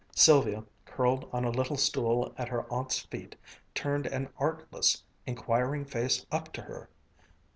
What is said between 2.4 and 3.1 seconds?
her aunt's